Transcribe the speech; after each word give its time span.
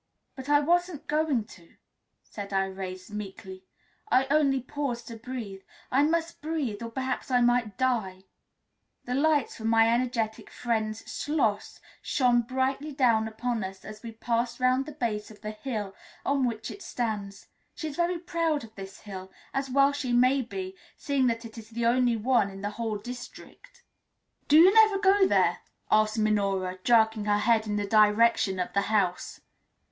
"But 0.35 0.49
I 0.49 0.61
wasn't 0.61 1.05
going 1.05 1.45
to," 1.45 1.75
said 2.23 2.49
Irais 2.49 3.11
meekly; 3.11 3.65
"I 4.11 4.25
only 4.31 4.59
paused 4.59 5.07
to 5.09 5.15
breathe. 5.15 5.61
I 5.91 6.01
must 6.01 6.41
breathe, 6.41 6.81
or 6.81 6.89
perhaps 6.89 7.29
I 7.29 7.39
might 7.39 7.77
die." 7.77 8.23
The 9.05 9.13
lights 9.13 9.55
from 9.57 9.67
my 9.67 9.87
energetic 9.93 10.49
friend's 10.49 11.03
Schloss 11.05 11.79
shone 12.01 12.41
brightly 12.41 12.93
down 12.93 13.27
upon 13.27 13.63
us 13.63 13.85
as 13.85 14.01
we 14.01 14.11
passed 14.13 14.59
round 14.59 14.87
the 14.87 14.91
base 14.91 15.29
of 15.29 15.41
the 15.41 15.51
hill 15.51 15.93
on 16.25 16.47
which 16.47 16.71
it 16.71 16.81
stands; 16.81 17.45
she 17.75 17.87
is 17.89 17.95
very 17.95 18.17
proud 18.17 18.63
of 18.63 18.73
this 18.73 19.01
hill, 19.01 19.31
as 19.53 19.69
well 19.69 19.91
she 19.91 20.11
may 20.13 20.41
be, 20.41 20.75
seeing 20.97 21.27
that 21.27 21.45
it 21.45 21.59
is 21.59 21.69
the 21.69 21.85
only 21.85 22.17
one 22.17 22.49
in 22.49 22.63
the 22.63 22.71
whole 22.71 22.97
district. 22.97 23.83
"Do 24.47 24.57
you 24.57 24.73
never 24.73 24.97
go 24.97 25.27
there?" 25.27 25.59
asked 25.91 26.17
Minora, 26.17 26.79
jerking 26.83 27.25
her 27.25 27.37
head 27.37 27.67
in 27.67 27.75
the 27.75 27.85
direction 27.85 28.57
of 28.57 28.73
the 28.73 28.81
house. 28.89 29.41